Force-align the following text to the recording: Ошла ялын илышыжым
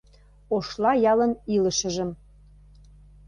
Ошла 0.55 0.91
ялын 1.11 1.31
илышыжым 1.55 2.09